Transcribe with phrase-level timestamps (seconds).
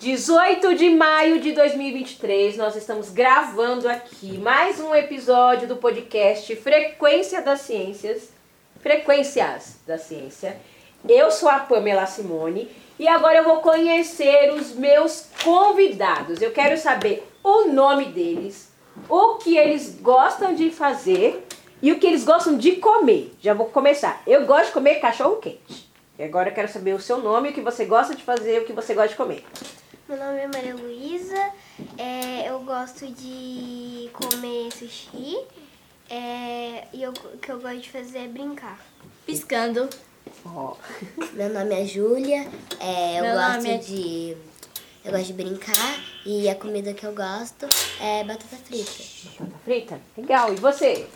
[0.00, 7.42] 18 de maio de 2023, nós estamos gravando aqui mais um episódio do podcast Frequência
[7.42, 8.32] das Ciências,
[8.80, 10.56] Frequências da Ciência.
[11.08, 12.68] Eu sou a Pamela Simone
[12.98, 16.42] e agora eu vou conhecer os meus convidados.
[16.42, 18.68] Eu quero saber o nome deles,
[19.08, 21.46] o que eles gostam de fazer
[21.80, 23.32] e o que eles gostam de comer.
[23.40, 24.22] Já vou começar.
[24.26, 25.86] Eu gosto de comer cachorro quente.
[26.18, 28.64] E agora eu quero saber o seu nome, o que você gosta de fazer, o
[28.64, 29.44] que você gosta de comer.
[30.08, 31.50] Meu nome é Maria Luísa,
[31.98, 35.36] é, eu gosto de comer sushi
[36.08, 38.78] é, e eu- o que eu gosto de fazer é brincar.
[39.26, 39.88] Piscando.
[40.44, 40.74] Ó,
[41.34, 42.46] Meu nome é Júlia,
[42.80, 44.36] é, eu Meu gosto é- de.
[45.06, 47.68] Eu gosto de brincar e a comida que eu gosto
[48.00, 48.90] é batata frita.
[49.38, 50.00] batata frita?
[50.16, 50.52] Legal.
[50.52, 51.06] E você?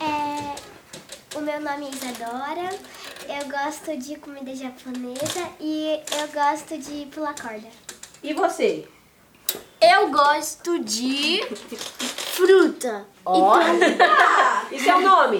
[0.00, 2.70] É, o meu nome é Isadora,
[3.28, 7.68] eu gosto de comida japonesa e eu gosto de pular corda.
[8.22, 8.88] E você?
[9.82, 11.42] Eu gosto de
[12.32, 13.06] fruta.
[13.22, 13.58] Ó.
[14.72, 15.38] e seu nome?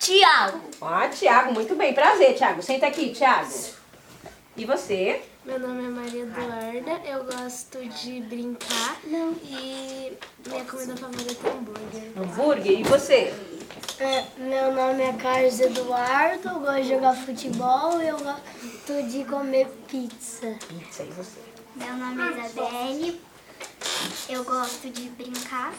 [0.00, 0.60] Tiago.
[0.80, 1.94] Ó, Tiago, muito bem.
[1.94, 2.60] Prazer, Tiago.
[2.62, 3.75] Senta aqui, Tiago.
[4.56, 5.22] E você?
[5.44, 10.16] Meu nome é Maria Eduarda, eu gosto de brincar e
[10.48, 12.12] minha comida favorita é hambúrguer.
[12.16, 12.80] Hambúrguer.
[12.80, 13.34] E você?
[14.38, 19.68] meu nome é Carlos Eduardo, eu gosto de jogar futebol e eu gosto de comer
[19.88, 20.56] pizza.
[20.68, 21.02] Pizza.
[21.02, 21.40] E você?
[21.74, 23.20] Meu nome é Isabelle,
[24.30, 25.74] eu gosto de brincar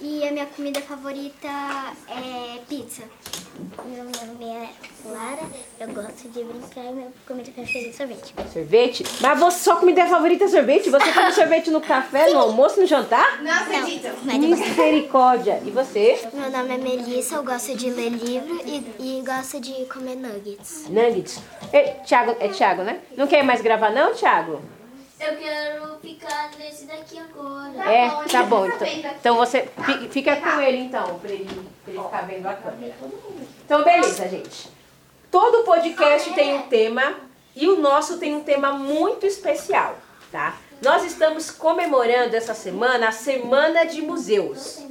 [0.00, 1.48] e a minha comida favorita
[2.08, 3.02] é pizza.
[3.86, 4.68] Meu nome é
[5.06, 5.42] Lara,
[5.80, 8.34] eu gosto de brincar e minha comida preferida é sorvete.
[8.52, 9.04] Sorvete?
[9.20, 10.90] Mas você, sua comida favorita é sorvete?
[10.90, 13.42] Você come sorvete no café, no almoço, no jantar?
[13.42, 14.08] Não acredito.
[14.24, 15.62] Misericórdia.
[15.64, 16.20] E você?
[16.34, 20.86] Meu nome é Melissa, eu gosto de ler livro e, e gosto de comer nuggets.
[20.90, 21.40] Nuggets.
[21.72, 23.00] E, Thiago, é Thiago, né?
[23.16, 24.60] Não quer mais gravar não, Thiago?
[25.18, 27.90] Eu quero ficar nesse daqui agora.
[27.90, 28.66] é, tá bom.
[28.66, 31.44] Então, então você fi- fica com ele então, pra ele,
[31.84, 32.94] pra ele ficar vendo a câmera.
[33.64, 34.68] Então, beleza, gente.
[35.30, 37.14] Todo podcast tem um tema
[37.54, 39.96] e o nosso tem um tema muito especial,
[40.30, 40.56] tá?
[40.82, 44.84] Nós estamos comemorando essa semana a Semana de Museus.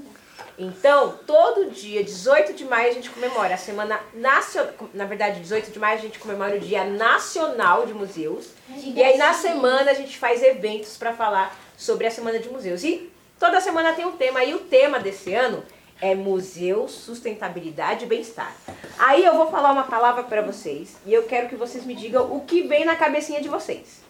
[0.57, 4.73] Então, todo dia, 18 de maio, a gente comemora a Semana Nacional.
[4.93, 8.47] Na verdade, 18 de maio a gente comemora o Dia Nacional de Museus.
[8.69, 12.83] E aí, na semana, a gente faz eventos para falar sobre a Semana de Museus.
[12.83, 14.43] E toda semana tem um tema.
[14.45, 15.61] E o tema desse ano
[16.01, 18.55] é Museu, Sustentabilidade e Bem-Estar.
[18.97, 22.33] Aí eu vou falar uma palavra para vocês e eu quero que vocês me digam
[22.33, 24.04] o que vem na cabecinha de vocês.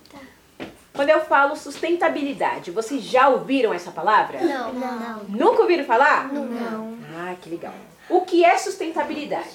[0.96, 4.40] Quando eu falo sustentabilidade, vocês já ouviram essa palavra?
[4.42, 5.24] Não, não.
[5.28, 6.32] Nunca ouviram falar?
[6.32, 6.98] Não.
[7.18, 7.74] Ah, que legal.
[8.10, 9.50] O que é sustentabilidade?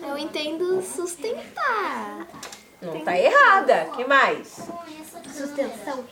[0.00, 2.26] Eu entendo sustentar.
[2.80, 3.90] Não tá errada.
[3.96, 4.60] que mais?
[5.32, 6.04] Sustentação.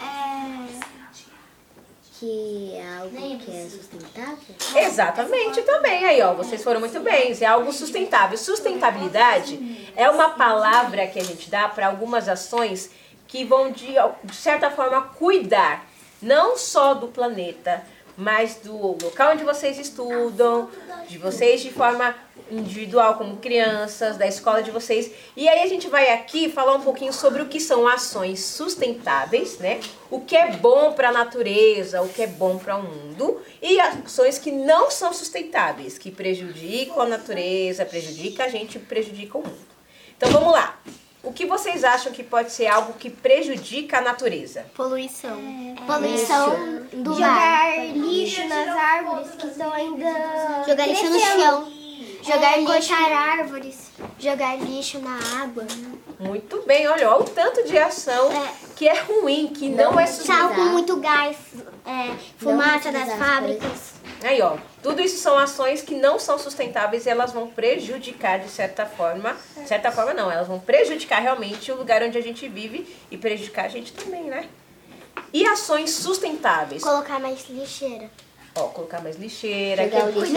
[0.00, 1.02] É,
[2.18, 4.38] Que é algo que é sustentável.
[4.76, 6.04] Exatamente também.
[6.04, 7.36] Aí, ó, vocês foram muito bem.
[7.40, 8.38] É algo sustentável.
[8.38, 12.90] Sustentabilidade é uma palavra que a gente dá para algumas ações
[13.32, 15.88] que vão, de, de certa forma, cuidar
[16.20, 17.82] não só do planeta,
[18.14, 20.68] mas do local onde vocês estudam,
[21.08, 22.14] de vocês de forma
[22.50, 25.10] individual como crianças, da escola de vocês.
[25.34, 29.58] E aí a gente vai aqui falar um pouquinho sobre o que são ações sustentáveis,
[29.58, 29.80] né?
[30.10, 33.80] O que é bom para a natureza, o que é bom para o mundo e
[33.80, 39.72] ações que não são sustentáveis, que prejudicam a natureza, prejudicam a gente, prejudicam o mundo.
[40.18, 40.78] Então vamos lá.
[41.22, 44.66] O que vocês acham que pode ser algo que prejudica a natureza?
[44.74, 45.38] Poluição.
[45.86, 50.64] poluição do Jogar lixo nas árvores que estão ainda.
[50.66, 51.71] Jogar lixo no chão.
[52.22, 52.94] Jogar lixo.
[52.94, 53.90] árvores.
[54.18, 55.66] Jogar lixo na água.
[56.20, 58.30] Muito bem, olha, olha o tanto de ação
[58.76, 60.54] que é ruim, que não, é Sal sustentável.
[60.54, 61.36] com muito gás.
[61.84, 63.92] É, fumaça das as fábricas.
[64.22, 68.48] Aí, ó, tudo isso são ações que não são sustentáveis e elas vão prejudicar de
[68.48, 69.36] certa forma.
[69.56, 73.16] De certa forma, não, elas vão prejudicar realmente o lugar onde a gente vive e
[73.16, 74.48] prejudicar a gente também, né?
[75.32, 76.82] E ações sustentáveis?
[76.82, 78.08] Colocar mais lixeira.
[78.54, 80.32] Ó, colocar mais lixeira, Não cortar lixo,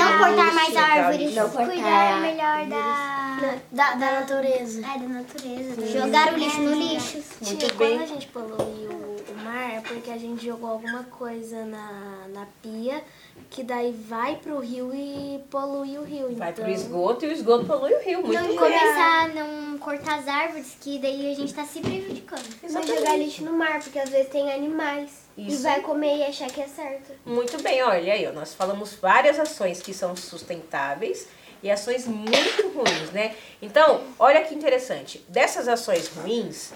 [0.56, 1.36] mais árvores.
[1.36, 4.80] Não Cuidar melhor da, Da, da natureza.
[4.80, 5.88] é, da natureza.
[5.88, 7.24] Jogar o lixo no lixo.
[7.42, 7.98] Muito Tia, bem.
[7.98, 12.48] quando a gente polui o, mar é porque a gente jogou alguma coisa na, na
[12.64, 13.04] pia
[13.50, 16.34] que daí vai pro rio e polui o rio.
[16.36, 18.22] Vai então, pro esgoto e o esgoto polui o rio.
[18.22, 22.44] Muito Não começar a não cortar as árvores, que daí a gente tá se prejudicando.
[22.72, 25.25] Não jogar lixo no mar, porque às vezes tem animais.
[25.38, 25.64] E Isso.
[25.64, 27.12] vai comer e achar que é certo.
[27.26, 31.28] Muito bem, olha aí, ó, nós falamos várias ações que são sustentáveis
[31.62, 33.36] e ações muito ruins, né?
[33.62, 35.26] Então, olha que interessante.
[35.28, 36.72] Dessas ações ruins,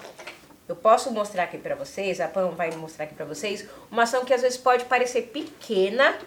[0.68, 4.24] eu posso mostrar aqui pra vocês, a Pam vai mostrar aqui pra vocês, uma ação
[4.24, 6.18] que às vezes pode parecer pequena,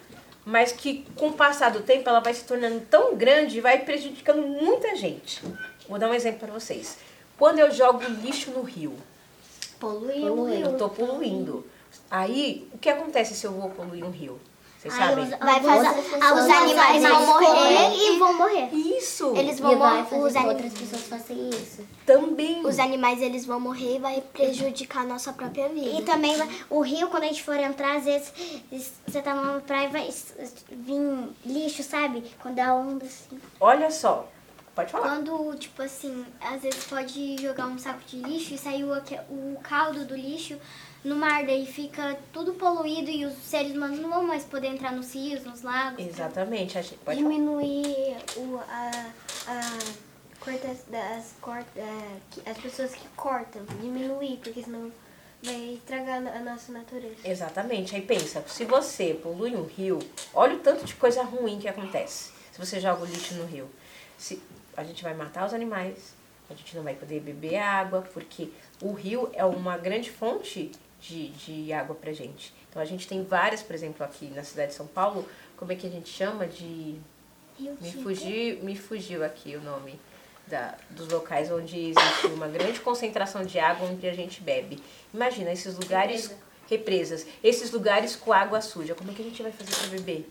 [0.44, 3.80] mas que com o passar do tempo ela vai se tornando tão grande e vai
[3.80, 5.42] prejudicando muita gente.
[5.88, 6.98] Vou dar um exemplo pra vocês.
[7.38, 8.96] Quando eu jogo lixo no rio,
[9.80, 11.66] Poluiu o eu tô poluindo.
[12.10, 14.40] Aí, o que acontece se eu vou poluir um rio?
[14.80, 15.24] Vocês Aí sabem?
[15.24, 18.70] os, Vai fazer- os animais vão morrer e vão morrer.
[18.74, 19.34] Isso!
[19.38, 20.16] Eles vão morrer.
[20.18, 21.88] Os, anim- outras pessoas façam isso.
[22.06, 22.66] Também.
[22.66, 25.88] os animais eles vão morrer e vai prejudicar a nossa própria vida.
[25.88, 26.36] E também
[26.70, 28.34] o rio, quando a gente for entrar, às vezes
[29.08, 30.14] você tá numa praia e vai
[30.72, 32.24] vir lixo, sabe?
[32.42, 33.40] Quando dá onda assim.
[33.62, 34.28] Olha só.
[34.76, 35.08] Pode falar.
[35.08, 38.92] Quando, tipo assim, às vezes pode jogar um saco de lixo e sair o,
[39.30, 40.58] o caldo do lixo
[41.04, 44.94] no mar, daí fica tudo poluído e os seres humanos não vão mais poder entrar
[44.94, 46.06] nos rios, nos lagos.
[46.06, 46.78] Exatamente.
[46.78, 47.18] A gente, pode.
[47.18, 49.12] Diminuir o, a,
[49.48, 49.80] a
[50.40, 54.92] corta, das, corta, é, as pessoas que cortam, diminuir, porque senão
[55.44, 57.18] vai estragar a nossa natureza.
[57.26, 57.96] Exatamente.
[57.96, 60.00] Aí pensa, se você polui um rio,
[60.34, 62.32] olha o tanto de coisa ruim que acontece.
[62.52, 63.70] Se você joga o lixo no rio.
[64.18, 64.42] Se,
[64.78, 66.14] a gente vai matar os animais,
[66.50, 68.50] a gente não vai poder beber água, porque
[68.82, 70.72] o rio é uma grande fonte
[71.04, 72.54] de, de água pra gente.
[72.70, 75.28] Então a gente tem várias, por exemplo, aqui na cidade de São Paulo,
[75.58, 76.96] como é que a gente chama de.
[77.60, 80.00] Me fugiu, me fugiu aqui o nome
[80.48, 84.82] da, dos locais onde existe uma grande concentração de água onde a gente bebe.
[85.14, 86.32] Imagina esses lugares,
[86.68, 88.96] represas, esses lugares com água suja.
[88.96, 90.28] Como é que a gente vai fazer para beber?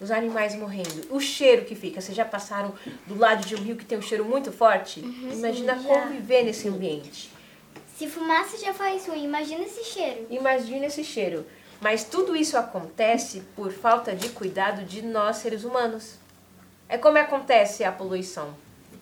[0.00, 2.00] Os animais morrendo, o cheiro que fica.
[2.00, 2.72] Vocês já passaram
[3.06, 5.00] do lado de um rio que tem um cheiro muito forte?
[5.00, 7.30] Imagina conviver nesse ambiente.
[8.00, 10.26] Se fumaça já faz ruim, imagina esse cheiro.
[10.30, 11.44] Imagina esse cheiro.
[11.82, 16.14] Mas tudo isso acontece por falta de cuidado de nós, seres humanos.
[16.88, 18.54] É como acontece a poluição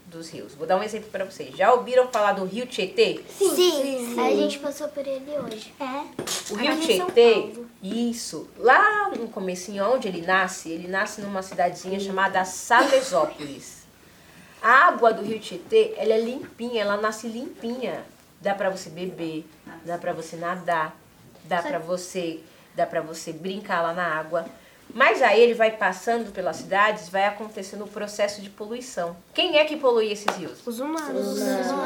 [0.06, 0.52] dos rios.
[0.56, 1.56] Vou dar um exemplo para vocês.
[1.56, 3.20] Já ouviram falar do rio Tietê?
[3.28, 5.72] Sim, a gente passou por ele hoje.
[5.78, 6.52] É.
[6.52, 8.48] O rio Aqui Tietê, isso.
[8.56, 13.86] Lá no comecinho, onde ele nasce, ele nasce numa cidadezinha chamada Salesópolis.
[14.60, 18.04] A água do rio Tietê, ela é limpinha, ela nasce limpinha.
[18.40, 19.49] Dá pra você beber,
[19.85, 20.96] dá pra você nadar,
[21.44, 22.40] dá pra você,
[22.75, 24.46] dá para você brincar lá na água.
[24.94, 29.17] Mas aí ele vai passando pelas cidades, vai acontecendo o processo de poluição.
[29.35, 30.67] Quem é que polui esses rios?
[30.67, 31.38] Os humanos.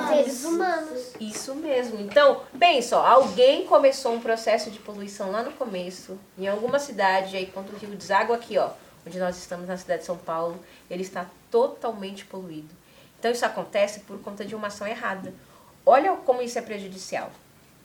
[0.09, 1.13] Seres humanos.
[1.21, 2.01] Isso mesmo.
[2.01, 7.37] Então, pensa, ó, alguém começou um processo de poluição lá no começo, em alguma cidade,
[7.37, 8.71] aí quando o rio deságua aqui, ó,
[9.05, 12.73] onde nós estamos na cidade de São Paulo, ele está totalmente poluído.
[13.19, 15.35] Então isso acontece por conta de uma ação errada.
[15.85, 17.31] Olha como isso é prejudicial,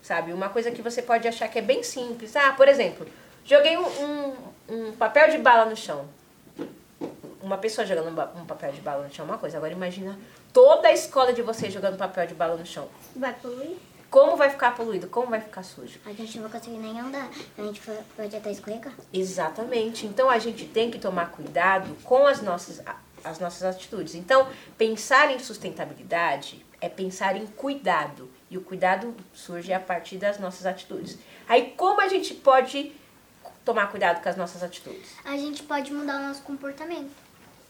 [0.02, 0.34] sabe?
[0.34, 2.36] Uma coisa que você pode achar que é bem simples.
[2.36, 3.08] Ah, por exemplo,
[3.44, 4.36] joguei um, um,
[4.70, 6.08] um papel de bala no chão.
[7.42, 9.58] Uma pessoa jogando um papel de bala no chão é uma coisa.
[9.58, 10.18] Agora imagina
[10.54, 12.88] toda a escola de vocês jogando papel de bala no chão.
[13.16, 13.78] Vai poluir?
[14.10, 15.08] Como vai ficar poluído?
[15.08, 16.00] Como vai ficar sujo?
[16.06, 17.30] A gente não vai conseguir nem andar.
[17.58, 17.82] A gente
[18.16, 18.94] pode até escorregar.
[19.12, 20.06] Exatamente.
[20.06, 22.82] Então a gente tem que tomar cuidado com as nossas,
[23.24, 24.16] as nossas atitudes.
[24.16, 24.48] Então,
[24.78, 28.30] pensar em sustentabilidade é pensar em cuidado.
[28.50, 31.18] E o cuidado surge a partir das nossas atitudes.
[31.48, 32.94] Aí, como a gente pode
[33.66, 35.12] tomar cuidado com as nossas atitudes?
[35.26, 37.27] A gente pode mudar o nosso comportamento.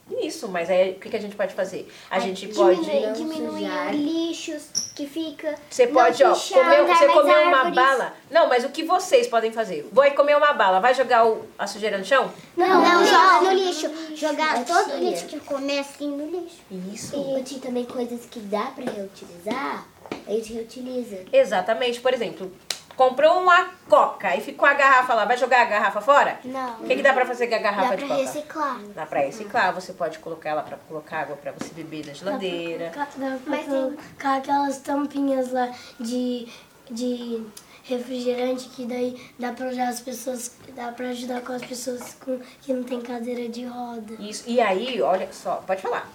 [0.10, 1.88] Isso, mas aí o que que a gente pode fazer?
[2.10, 2.80] A gente pode.
[2.82, 5.56] Diminuir, diminuir lixos que fica.
[5.70, 7.76] Você não pode, ó, comer, você comeu uma árvores.
[7.76, 8.14] bala.
[8.32, 9.88] Não, mas o que vocês podem fazer?
[9.92, 12.32] Vai comer uma bala, vai jogar o- a sujeira no chão?
[12.56, 13.90] Não, não, joga no lixo.
[14.16, 16.58] Jogar todo o lixo que comer assim no lixo.
[16.94, 17.16] Isso.
[17.38, 19.86] E tem também coisas que dá pra reutilizar,
[20.26, 21.20] a gente reutiliza.
[21.32, 22.00] Exatamente.
[22.00, 22.52] Por exemplo,
[22.98, 26.40] comprou uma coca e ficou a garrafa lá, vai jogar a garrafa fora?
[26.44, 26.82] Não.
[26.82, 28.28] O que, que dá pra fazer com a garrafa Dá de pra coca?
[28.28, 28.80] reciclar.
[28.96, 32.92] Dá pra reciclar, você pode colocar ela pra colocar água pra você beber na geladeira.
[32.94, 36.52] Dá pra Mas colocar aquelas tampinhas lá de,
[36.90, 37.46] de
[37.84, 42.40] refrigerante que daí dá pra ajudar as pessoas, dá pra ajudar com as pessoas com,
[42.62, 44.16] que não tem cadeira de roda.
[44.20, 44.44] Isso.
[44.48, 46.10] E aí, olha só, pode falar.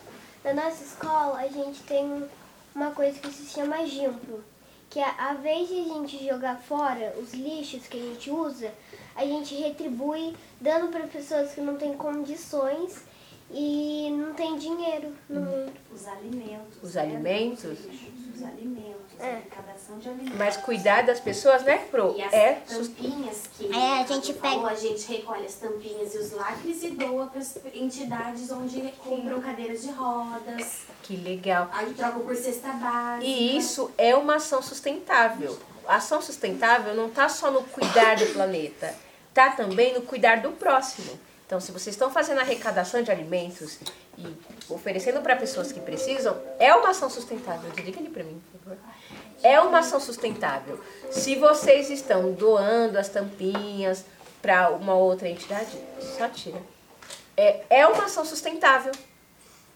[0.45, 2.25] Na nossa escola, a gente tem
[2.75, 4.41] uma coisa que se chama gimpo.
[4.93, 8.71] Que a vez de a gente jogar fora os lixos que a gente usa,
[9.17, 13.03] a gente retribui dando para pessoas que não têm condições
[13.53, 15.73] e não tem dinheiro no mundo.
[15.93, 16.83] Os alimentos.
[16.83, 17.03] Os né?
[17.03, 17.79] alimentos.
[18.35, 19.25] Os alimentos, É.
[19.25, 20.37] a arrecadação de alimentos.
[20.39, 22.15] Mas cuidar das pessoas, né, Pro?
[22.17, 26.19] E as É tampinhas que É, a gente pega- a gente recolhe as tampinhas e
[26.19, 31.69] os lacres e doa para as entidades onde compram cadeiras de rodas, Que legal.
[31.73, 33.25] aí trocam por cesta básica.
[33.25, 35.57] E isso é uma ação sustentável.
[35.87, 38.95] ação sustentável não está só no cuidar do planeta,
[39.29, 41.19] está também no cuidar do próximo.
[41.53, 43.79] Então, se vocês estão fazendo arrecadação de alimentos
[44.17, 44.35] e
[44.71, 47.71] oferecendo para pessoas que precisam, é uma ação sustentável.
[47.73, 48.79] Desliga ali para mim, por favor.
[49.43, 50.81] É uma ação sustentável.
[51.11, 54.07] Se vocês estão doando as tampinhas
[54.41, 55.77] para uma outra entidade,
[56.17, 56.59] só tira.
[57.37, 58.93] É, é uma ação sustentável.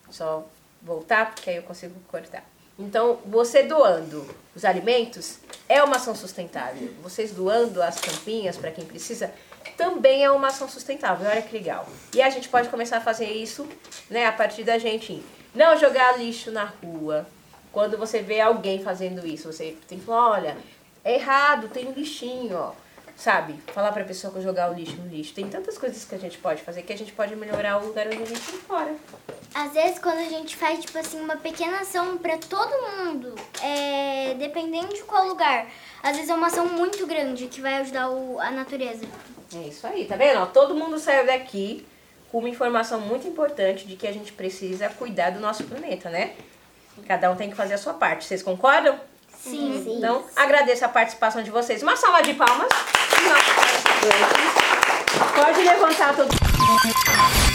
[0.09, 0.47] Só
[0.80, 2.42] voltar, porque aí eu consigo cortar.
[2.78, 6.90] Então, você doando os alimentos é uma ação sustentável.
[7.02, 9.30] Vocês doando as tampinhas para quem precisa
[9.77, 11.29] também é uma ação sustentável.
[11.29, 11.89] Olha que legal.
[12.15, 13.69] E a gente pode começar a fazer isso
[14.11, 15.23] né, a partir da gente
[15.55, 17.27] não jogar lixo na rua.
[17.73, 20.57] Quando você vê alguém fazendo isso, você tem que falar, olha,
[21.05, 22.86] é errado, tem um lixinho, ó
[23.17, 23.55] sabe?
[23.69, 25.33] Falar pra pessoa que jogar o lixo no lixo.
[25.33, 28.07] Tem tantas coisas que a gente pode fazer que a gente pode melhorar o lugar
[28.07, 28.95] onde a gente mora.
[29.55, 34.35] Às vezes, quando a gente faz, tipo assim, uma pequena ação pra todo mundo, é,
[34.35, 35.67] dependendo de qual lugar,
[36.03, 39.07] às vezes é uma ação muito grande que vai ajudar o, a natureza.
[39.55, 40.41] É isso aí, tá vendo?
[40.41, 41.87] Ó, todo mundo saiu daqui
[42.31, 46.35] com uma informação muito importante de que a gente precisa cuidar do nosso planeta, né?
[47.07, 48.25] Cada um tem que fazer a sua parte.
[48.25, 48.99] Vocês concordam?
[49.50, 49.81] Sim.
[49.85, 49.99] Sim.
[49.99, 51.83] Então, agradeço a participação de vocês.
[51.83, 52.69] Uma salva de palmas.
[55.35, 57.46] Pode levantar todo